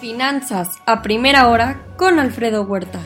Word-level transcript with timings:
Finanzas 0.00 0.78
a 0.86 1.02
primera 1.02 1.48
hora 1.48 1.84
con 1.96 2.20
Alfredo 2.20 2.62
Huerta. 2.62 3.00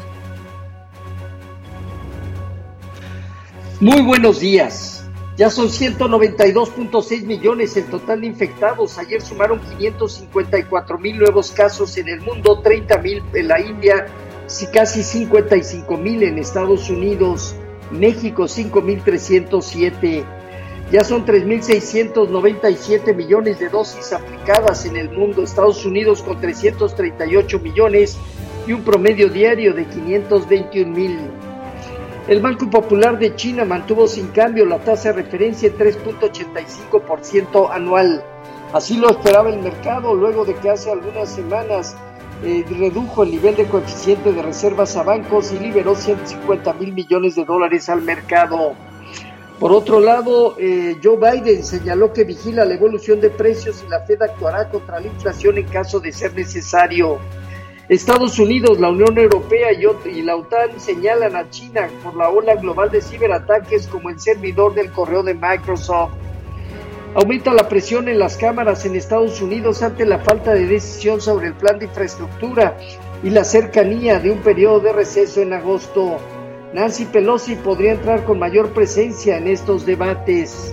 Muy 3.80 4.02
buenos 4.02 4.40
días. 4.40 5.08
Ya 5.38 5.48
son 5.48 5.68
192.6 5.68 7.24
millones 7.24 7.78
el 7.78 7.86
total 7.86 8.20
de 8.20 8.26
infectados. 8.26 8.98
Ayer 8.98 9.22
sumaron 9.22 9.58
554 9.78 10.98
mil 10.98 11.18
nuevos 11.18 11.50
casos 11.50 11.96
en 11.96 12.08
el 12.08 12.20
mundo, 12.20 12.60
30 12.60 12.98
mil 12.98 13.22
en 13.32 13.48
la 13.48 13.58
India, 13.58 14.06
casi 14.70 15.02
55 15.02 15.96
mil 15.96 16.22
en 16.22 16.36
Estados 16.36 16.90
Unidos, 16.90 17.56
México 17.90 18.42
5.307 18.42 20.41
ya 20.92 21.02
son 21.02 21.24
3.697 21.24 23.16
millones 23.16 23.58
de 23.58 23.70
dosis 23.70 24.12
aplicadas 24.12 24.84
en 24.84 24.96
el 24.98 25.08
mundo, 25.08 25.42
Estados 25.42 25.86
Unidos 25.86 26.22
con 26.22 26.38
338 26.38 27.58
millones 27.60 28.18
y 28.66 28.74
un 28.74 28.82
promedio 28.82 29.30
diario 29.30 29.72
de 29.72 29.86
521 29.86 30.94
mil. 30.94 31.18
El 32.28 32.40
Banco 32.42 32.68
Popular 32.68 33.18
de 33.18 33.34
China 33.34 33.64
mantuvo 33.64 34.06
sin 34.06 34.28
cambio 34.28 34.66
la 34.66 34.80
tasa 34.80 35.12
de 35.12 35.22
referencia 35.22 35.68
en 35.68 35.78
3.85% 35.78 37.70
anual. 37.72 38.22
Así 38.74 38.98
lo 38.98 39.08
esperaba 39.08 39.48
el 39.48 39.60
mercado 39.60 40.14
luego 40.14 40.44
de 40.44 40.54
que 40.56 40.68
hace 40.68 40.90
algunas 40.90 41.30
semanas 41.30 41.96
eh, 42.44 42.66
redujo 42.68 43.22
el 43.22 43.30
nivel 43.30 43.56
de 43.56 43.64
coeficiente 43.64 44.30
de 44.30 44.42
reservas 44.42 44.94
a 44.98 45.04
bancos 45.04 45.52
y 45.52 45.58
liberó 45.58 45.94
150 45.94 46.74
mil 46.74 46.92
millones 46.92 47.34
de 47.36 47.46
dólares 47.46 47.88
al 47.88 48.02
mercado. 48.02 48.74
Por 49.62 49.70
otro 49.70 50.00
lado, 50.00 50.56
eh, 50.58 50.96
Joe 51.00 51.18
Biden 51.18 51.62
señaló 51.62 52.12
que 52.12 52.24
vigila 52.24 52.64
la 52.64 52.74
evolución 52.74 53.20
de 53.20 53.30
precios 53.30 53.84
y 53.86 53.88
la 53.88 54.00
Fed 54.00 54.20
actuará 54.20 54.68
contra 54.68 54.98
la 54.98 55.06
inflación 55.06 55.56
en 55.56 55.68
caso 55.68 56.00
de 56.00 56.10
ser 56.10 56.34
necesario. 56.34 57.18
Estados 57.88 58.40
Unidos, 58.40 58.80
la 58.80 58.90
Unión 58.90 59.16
Europea 59.16 59.68
y 59.72 60.22
la 60.22 60.34
OTAN 60.34 60.80
señalan 60.80 61.36
a 61.36 61.48
China 61.48 61.88
por 62.02 62.16
la 62.16 62.28
ola 62.28 62.56
global 62.56 62.90
de 62.90 63.00
ciberataques 63.00 63.86
como 63.86 64.10
el 64.10 64.18
servidor 64.18 64.74
del 64.74 64.90
correo 64.90 65.22
de 65.22 65.34
Microsoft. 65.34 66.10
Aumenta 67.14 67.54
la 67.54 67.68
presión 67.68 68.08
en 68.08 68.18
las 68.18 68.36
cámaras 68.36 68.84
en 68.84 68.96
Estados 68.96 69.40
Unidos 69.40 69.80
ante 69.84 70.04
la 70.04 70.18
falta 70.18 70.54
de 70.54 70.66
decisión 70.66 71.20
sobre 71.20 71.46
el 71.46 71.54
plan 71.54 71.78
de 71.78 71.84
infraestructura 71.84 72.76
y 73.22 73.30
la 73.30 73.44
cercanía 73.44 74.18
de 74.18 74.32
un 74.32 74.38
periodo 74.38 74.80
de 74.80 74.92
receso 74.92 75.40
en 75.40 75.52
agosto. 75.52 76.18
Nancy 76.72 77.04
Pelosi 77.04 77.54
podría 77.56 77.92
entrar 77.92 78.24
con 78.24 78.38
mayor 78.38 78.70
presencia 78.70 79.36
en 79.36 79.46
estos 79.46 79.84
debates. 79.84 80.72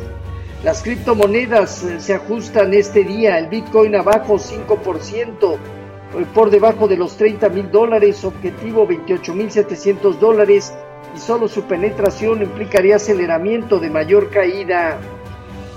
Las 0.64 0.82
criptomonedas 0.82 1.84
eh, 1.84 2.00
se 2.00 2.14
ajustan 2.14 2.74
este 2.74 3.04
día, 3.04 3.38
el 3.38 3.48
Bitcoin 3.48 3.96
abajo 3.96 4.36
5%, 4.36 5.54
eh, 5.54 6.26
por 6.34 6.50
debajo 6.52 6.88
de 6.88 6.96
los 6.96 7.18
30 7.18 7.50
mil 7.50 7.70
dólares, 7.70 8.24
objetivo 8.24 8.88
28 8.88 9.36
mil 9.36 9.52
700 9.52 10.20
dólares 10.22 10.74
y 11.16 11.20
solo 11.20 11.50
su 11.50 11.64
penetración 11.64 12.44
implicaría 12.44 12.96
aceleramiento 12.96 13.78
de 13.80 13.90
mayor 13.90 14.30
caída. 14.30 14.98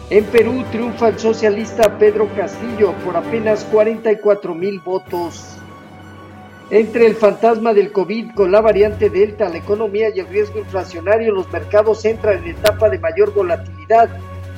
En 0.08 0.24
Perú 0.26 0.64
triunfa 0.70 1.08
el 1.08 1.18
socialista 1.18 1.98
Pedro 1.98 2.28
Castillo 2.36 2.92
por 3.04 3.16
apenas 3.16 3.64
44 3.64 4.54
mil 4.54 4.78
votos. 4.80 5.51
Entre 6.72 7.04
el 7.04 7.16
fantasma 7.16 7.74
del 7.74 7.92
COVID 7.92 8.30
con 8.34 8.50
la 8.50 8.62
variante 8.62 9.10
Delta, 9.10 9.50
la 9.50 9.58
economía 9.58 10.08
y 10.08 10.20
el 10.20 10.26
riesgo 10.28 10.58
inflacionario, 10.58 11.30
los 11.30 11.52
mercados 11.52 12.02
entran 12.06 12.38
en 12.38 12.52
etapa 12.52 12.88
de 12.88 12.98
mayor 12.98 13.34
volatilidad. 13.34 14.08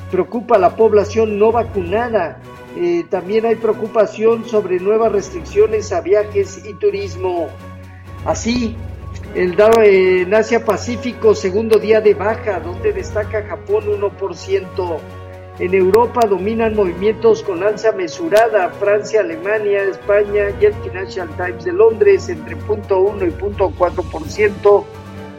Preocupa 0.09 0.55
a 0.55 0.59
la 0.59 0.77
población 0.77 1.37
no 1.37 1.51
vacunada. 1.51 2.39
Eh, 2.77 3.03
también 3.09 3.45
hay 3.45 3.55
preocupación 3.55 4.45
sobre 4.45 4.79
nuevas 4.79 5.11
restricciones 5.11 5.91
a 5.91 5.99
viajes 5.99 6.65
y 6.65 6.73
turismo. 6.75 7.49
Así, 8.23 8.77
el 9.35 9.57
Dow 9.57 9.81
en 9.83 10.33
Asia 10.33 10.63
Pacífico, 10.63 11.35
segundo 11.35 11.79
día 11.79 11.99
de 11.99 12.13
baja, 12.13 12.61
donde 12.61 12.93
destaca 12.93 13.43
Japón 13.43 13.87
1%. 13.87 14.99
En 15.57 15.73
Europa 15.73 16.27
dominan 16.27 16.75
movimientos 16.75 17.41
con 17.41 17.63
alza 17.63 17.93
mesurada, 17.93 18.69
Francia, 18.71 19.21
Alemania, 19.21 19.83
España 19.83 20.49
y 20.59 20.65
el 20.65 20.73
Financial 20.73 21.29
Times 21.37 21.63
de 21.63 21.71
Londres 21.71 22.27
entre 22.27 22.57
0.1 22.57 23.25
y 23.25 23.31
0.4%, 23.31 24.83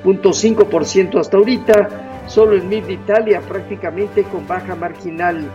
0.5% 0.03 1.21
hasta 1.21 1.37
ahorita, 1.37 2.25
solo 2.28 2.56
en 2.56 2.66
MID 2.66 2.88
Italia 2.88 3.43
prácticamente 3.43 4.22
con 4.22 4.47
baja 4.49 4.75
marginal. 4.75 5.50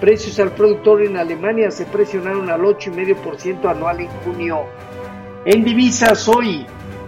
Precios 0.00 0.40
al 0.40 0.52
productor 0.52 1.02
en 1.02 1.18
Alemania 1.18 1.70
se 1.70 1.84
presionaron 1.84 2.48
al 2.48 2.62
8,5% 2.62 3.68
anual 3.68 4.00
en 4.00 4.08
junio. 4.24 4.64
En 5.44 5.62
divisas 5.62 6.26
hoy, 6.26 6.66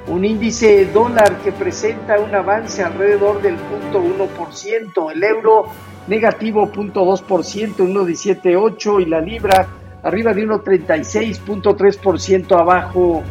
un 0.09 0.25
índice 0.25 0.87
dólar 0.87 1.37
que 1.39 1.53
presenta 1.53 2.19
un 2.19 2.35
avance 2.35 2.83
alrededor 2.83 3.41
del 3.43 3.59
0.1%, 3.93 5.13
el 5.13 5.23
euro 5.23 5.67
negativo 6.07 6.73
0.2%, 6.73 7.77
1.178 7.77 9.03
y 9.03 9.05
la 9.05 9.21
libra 9.21 9.69
arriba 10.03 10.33
de 10.33 10.47
1.36.3% 10.47 12.59
abajo. 12.59 13.23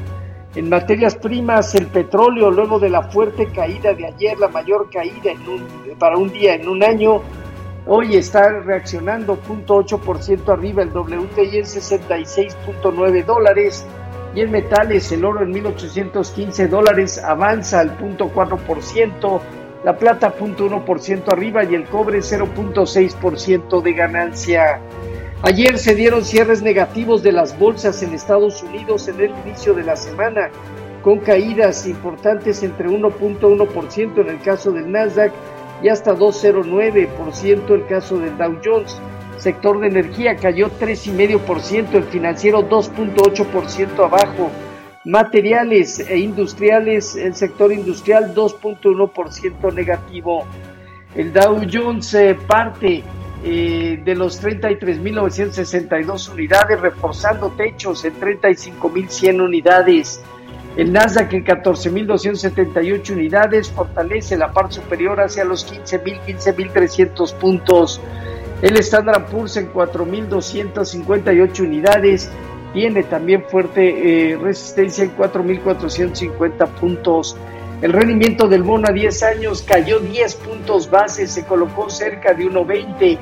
En 0.56 0.70
materias 0.70 1.16
primas, 1.16 1.74
el 1.76 1.88
petróleo, 1.88 2.52
luego 2.52 2.80
de 2.80 2.90
la 2.90 3.04
fuerte 3.04 3.48
caída 3.48 3.94
de 3.94 4.08
ayer, 4.08 4.40
la 4.40 4.48
mayor 4.48 4.90
caída 4.90 5.32
en 5.32 5.46
un, 5.48 5.68
para 6.00 6.18
un 6.18 6.32
día 6.32 6.56
en 6.56 6.70
un 6.70 6.84
año, 6.84 7.22
hoy 7.88 8.16
está 8.16 8.62
reaccionando 8.62 9.38
0.8% 9.48 10.54
arriba 10.54 10.84
el 10.84 10.90
WTI 10.90 11.58
en 11.58 11.66
66.9 11.66 13.26
dólares 13.26 13.86
y 14.36 14.42
en 14.42 14.52
metales 14.52 15.12
el 15.12 15.26
oro 15.26 15.44
en 15.44 15.52
1815 15.52 16.68
dólares 16.68 17.22
avanza 17.24 17.80
al 17.80 17.98
0.4% 17.98 19.42
la 19.84 19.98
plata 19.98 20.36
0.1% 20.38 21.32
arriba 21.32 21.64
y 21.64 21.76
el 21.76 21.86
cobre 21.86 22.20
0.6% 22.20 23.82
de 23.82 23.94
ganancia. 23.94 24.82
Ayer 25.44 25.78
se 25.78 25.94
dieron 25.94 26.26
cierres 26.26 26.62
negativos 26.62 27.22
de 27.22 27.32
las 27.32 27.58
bolsas 27.58 28.02
en 28.02 28.14
Estados 28.14 28.64
Unidos 28.64 29.08
en 29.08 29.22
el 29.22 29.32
inicio 29.46 29.74
de 29.74 29.84
la 29.84 29.96
semana, 29.96 30.50
con 31.04 31.20
caídas 31.20 31.86
importantes 31.86 32.64
entre 32.64 32.90
1.1% 32.90 34.22
en 34.22 34.30
el 34.30 34.42
caso 34.42 34.72
del 34.72 34.92
Nasdaq 34.92 35.32
y 35.82 35.90
hasta 35.90 36.16
2.09% 36.16 37.70
el 37.70 37.86
caso 37.86 38.18
del 38.18 38.36
Dow 38.38 38.58
Jones. 38.64 39.00
Sector 39.38 39.80
de 39.80 39.88
energía 39.88 40.36
cayó 40.36 40.70
3,5%, 40.80 41.94
el 41.94 42.04
financiero 42.04 42.68
2.8% 42.68 44.06
abajo 44.06 44.52
materiales 45.08 46.00
e 46.00 46.18
industriales, 46.18 47.16
el 47.16 47.34
sector 47.34 47.72
industrial 47.72 48.36
2.1% 48.36 49.74
negativo. 49.74 50.46
El 51.16 51.32
Dow 51.32 51.62
Jones 51.72 52.14
eh, 52.14 52.38
parte 52.48 53.04
eh, 53.44 54.02
de 54.04 54.16
los 54.16 54.44
33.962 54.44 56.34
unidades, 56.34 56.82
reforzando 56.82 57.50
techos 57.52 58.04
en 58.04 58.20
35.100 58.20 59.42
unidades. 59.42 60.22
El 60.76 60.92
Nasdaq 60.92 61.34
en 61.34 61.46
14.278 61.46 63.12
unidades 63.12 63.72
fortalece 63.72 64.36
la 64.36 64.52
parte 64.52 64.76
superior 64.76 65.22
hacia 65.22 65.46
los 65.46 65.66
15.000, 65.72 66.20
15.300 66.26 67.34
puntos. 67.36 68.02
El 68.62 68.76
Standard 68.78 69.26
Poor's 69.28 69.56
en 69.58 69.72
4.258 69.72 71.60
unidades 71.60 72.30
tiene 72.74 73.04
también 73.04 73.44
fuerte 73.44 74.32
eh, 74.32 74.38
resistencia 74.38 75.04
en 75.04 75.16
4.450 75.16 76.68
puntos. 76.80 77.38
El 77.82 77.94
rendimiento 77.94 78.48
del 78.48 78.64
bono 78.64 78.88
a 78.90 78.92
10 78.92 79.24
años 79.24 79.62
cayó 79.62 80.00
10 80.00 80.36
puntos 80.36 80.90
base, 80.90 81.28
se 81.28 81.46
colocó 81.46 81.90
cerca 81.90 82.34
de 82.34 82.46
1.20. 82.46 83.20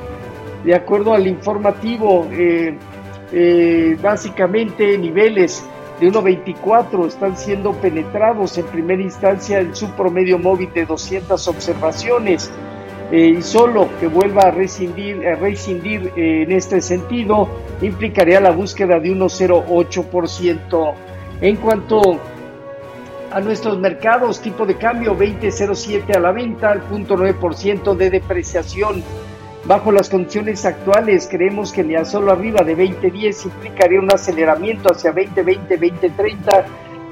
De 0.64 0.74
acuerdo 0.74 1.14
al 1.14 1.28
informativo, 1.28 2.28
eh, 2.32 2.78
eh, 3.34 3.98
básicamente 4.02 4.98
niveles 4.98 5.66
de 6.00 6.08
1.24 6.08 7.08
están 7.08 7.38
siendo 7.38 7.74
penetrados 7.74 8.58
en 8.58 8.66
primera 8.68 9.02
instancia 9.02 9.60
en 9.60 9.76
su 9.76 9.92
promedio 9.92 10.40
móvil 10.40 10.72
de 10.74 10.86
200 10.86 11.46
observaciones. 11.50 12.52
Eh, 13.12 13.36
y 13.38 13.42
solo 13.42 13.90
que 14.00 14.08
vuelva 14.08 14.44
a 14.44 14.52
rescindir, 14.52 15.22
eh, 15.24 16.44
en 16.44 16.52
este 16.52 16.82
sentido 16.82 17.48
implicaría 17.82 18.40
la 18.40 18.52
búsqueda 18.52 19.00
de 19.00 19.12
1,08%. 19.12 20.94
En 21.42 21.58
cuanto 21.58 22.20
a 23.32 23.40
nuestros 23.42 23.78
mercados, 23.78 24.42
tipo 24.42 24.66
de 24.66 24.76
cambio 24.76 25.16
20.07 25.16 26.16
a 26.16 26.20
la 26.20 26.32
venta, 26.32 26.72
al 26.72 26.82
0.9% 26.90 27.96
de 27.96 28.10
depreciación. 28.10 29.04
Bajo 29.66 29.92
las 29.92 30.10
condiciones 30.10 30.64
actuales, 30.66 31.28
creemos 31.30 31.72
que 31.72 31.88
ya 31.88 32.06
solo 32.06 32.32
arriba 32.32 32.64
de 32.64 32.78
20.10 32.78 33.46
implicaría 33.46 34.00
un 34.00 34.12
aceleramiento 34.12 34.92
hacia 34.94 35.14
2020-2030, 35.14 36.66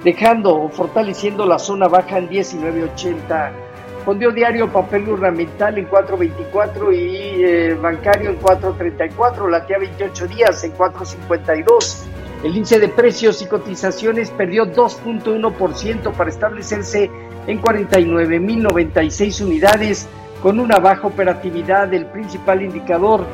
dejando 0.03 0.55
o 0.55 0.69
fortaleciendo 0.69 1.45
la 1.45 1.59
zona 1.59 1.87
baja 1.87 2.19
en 2.19 2.29
19.80. 2.29 3.62
Fondeo 4.03 4.31
diario, 4.31 4.71
papel 4.71 5.09
ornamental 5.09 5.77
en 5.77 5.89
4.24 5.89 6.93
y 6.93 7.43
eh, 7.43 7.73
bancario 7.75 8.31
en 8.31 8.39
4.34, 8.39 9.49
latía 9.49 9.77
28 9.79 10.27
días 10.27 10.63
en 10.65 10.73
4.52. 10.73 12.03
El 12.43 12.51
índice 12.57 12.79
de 12.79 12.89
precios 12.89 13.41
y 13.41 13.45
cotizaciones 13.45 14.29
perdió 14.31 14.65
2.1% 14.65 16.11
para 16.11 16.29
establecerse 16.29 17.09
en 17.47 17.61
49.096 17.61 19.45
unidades 19.45 20.09
con 20.41 20.59
una 20.59 20.79
baja 20.79 21.07
operatividad. 21.07 21.93
El 21.93 22.05
principal 22.07 22.61
indicador 22.61 23.25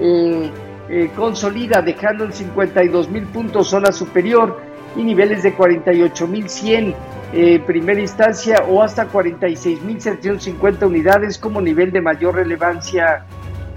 eh, 0.00 0.50
eh, 0.88 1.10
consolida 1.14 1.82
dejando 1.82 2.24
en 2.24 2.32
52.000 2.32 3.26
puntos 3.26 3.68
zona 3.68 3.92
superior 3.92 4.58
y 4.96 5.02
niveles 5.02 5.42
de 5.42 5.56
48.100 5.56 6.94
eh, 7.36 7.58
primera 7.66 8.00
instancia 8.00 8.64
o 8.68 8.80
hasta 8.80 9.10
46.750 9.10 10.86
unidades 10.86 11.36
como 11.36 11.60
nivel 11.60 11.90
de 11.90 12.00
mayor 12.00 12.36
relevancia. 12.36 13.26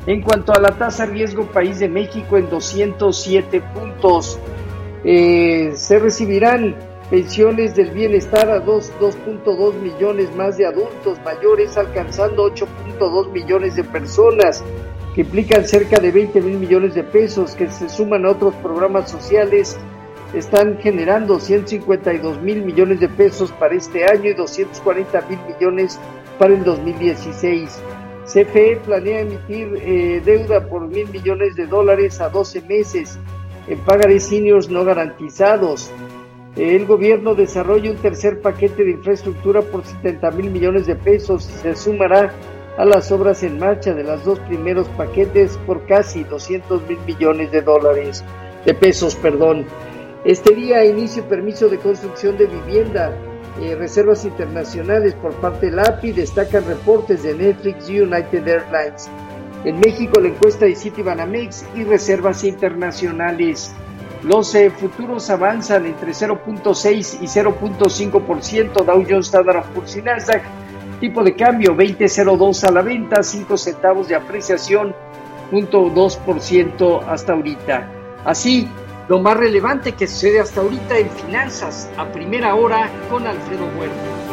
En 0.06 0.22
cuanto 0.22 0.54
a 0.54 0.62
la 0.62 0.78
tasa 0.78 1.08
riesgo 1.08 1.48
país 1.48 1.80
de 1.80 1.90
México 1.90 2.38
en 2.38 2.50
207 2.52 3.62
puntos, 3.74 4.40
eh, 5.04 5.72
se 5.74 5.98
recibirán 5.98 6.76
pensiones 7.10 7.76
del 7.76 7.90
bienestar 7.90 8.48
a 8.52 8.64
2.2 8.64 9.74
millones 9.82 10.36
más 10.36 10.58
de 10.58 10.68
adultos 10.68 11.18
mayores, 11.26 11.78
alcanzando 11.78 12.54
8.2 12.54 13.32
millones 13.32 13.76
de 13.76 13.84
personas, 13.84 14.64
que 15.16 15.22
implican 15.22 15.66
cerca 15.66 16.00
de 16.00 16.12
20 16.12 16.42
mil 16.42 16.60
millones 16.60 16.94
de 16.94 17.04
pesos, 17.04 17.56
que 17.56 17.72
se 17.72 17.90
suman 17.90 18.24
a 18.28 18.32
otros 18.32 18.54
programas 18.56 19.10
sociales 19.10 19.80
están 20.34 20.78
generando 20.80 21.40
152 21.40 22.42
mil 22.42 22.64
millones 22.64 23.00
de 23.00 23.10
pesos 23.10 23.52
para 23.54 23.76
este 23.76 24.06
año 24.06 24.32
y 24.32 24.34
240 24.34 25.22
mil 25.30 25.40
millones 25.48 26.00
para 26.38 26.54
el 26.54 26.64
2016. 26.64 27.82
CFE 28.26 28.82
planea 28.86 29.22
emitir 29.22 29.82
eh, 29.82 30.22
deuda 30.24 30.68
por 30.68 30.88
mil 30.88 31.08
millones 31.10 31.56
de 31.56 31.66
dólares 31.66 32.20
a 32.20 32.30
12 32.30 32.62
meses 32.64 33.18
en 33.68 33.80
pagarés 33.80 34.26
seniors 34.26 34.70
no 34.70 34.84
garantizados. 34.84 35.90
El 36.58 36.86
gobierno 36.86 37.36
desarrolla 37.36 37.92
un 37.92 37.98
tercer 37.98 38.42
paquete 38.42 38.84
de 38.84 38.92
infraestructura 38.92 39.62
por 39.62 39.86
70 39.86 40.32
mil 40.32 40.50
millones 40.50 40.88
de 40.88 40.96
pesos 40.96 41.48
y 41.48 41.58
se 41.60 41.76
sumará 41.76 42.34
a 42.78 42.86
las 42.86 43.12
obras 43.12 43.44
en 43.44 43.60
marcha 43.60 43.94
de 43.94 44.04
los 44.04 44.24
dos 44.24 44.40
primeros 44.42 44.88
paquetes 44.90 45.58
por 45.66 45.86
casi 45.86 46.24
200 46.24 46.88
mil 46.88 47.00
millones 47.06 47.52
de 47.52 47.62
dólares, 47.62 48.24
de 48.66 48.74
pesos, 48.74 49.16
perdón. 49.16 49.66
Este 50.24 50.56
día 50.56 50.84
inicio 50.84 51.24
permiso 51.26 51.70
de 51.70 51.78
construcción 51.78 52.38
de 52.38 52.48
vivienda, 52.48 53.16
eh, 53.62 53.76
reservas 53.76 54.26
internacionales 54.26 55.14
por 55.14 55.34
parte 55.36 55.68
del 55.68 55.80
API, 55.80 56.12
destacan 56.12 56.66
reportes 56.66 57.24
de 57.24 57.36
Netflix 57.36 57.90
y 57.90 58.02
United 58.02 58.48
Airlines. 58.48 59.10
En 59.64 59.80
México 59.80 60.20
la 60.20 60.30
encuesta 60.30 60.66
de 60.66 60.76
Citibanamex 60.76 61.66
y 61.76 61.84
reservas 61.84 62.44
internacionales. 62.44 63.74
Los 64.24 64.54
eh, 64.56 64.72
futuros 64.72 65.30
avanzan 65.30 65.86
entre 65.86 66.12
0.6 66.12 67.20
y 67.22 67.26
0.5%, 67.26 68.86
Dow 68.86 69.06
Jones, 69.08 69.28
Standard 69.28 69.66
Poor's 69.74 69.96
Nasdaq. 70.04 70.44
Tipo 71.00 71.24
de 71.24 71.36
cambio 71.36 71.76
20.02 71.76 72.64
a 72.64 72.72
la 72.72 72.82
venta, 72.82 73.22
5 73.22 73.56
centavos 73.56 74.08
de 74.08 74.16
apreciación, 74.16 74.96
0.2% 75.52 77.04
hasta 77.08 77.34
ahorita. 77.34 77.92
Así, 78.26 78.68
lo 79.08 79.20
más 79.20 79.38
relevante 79.38 79.94
que 79.94 80.08
sucede 80.08 80.40
hasta 80.40 80.62
ahorita 80.62 80.98
en 80.98 81.10
finanzas 81.10 81.90
a 81.98 82.06
primera 82.12 82.56
hora 82.56 82.90
con 83.10 83.26
Alfredo 83.26 83.66
Huerta. 83.78 84.27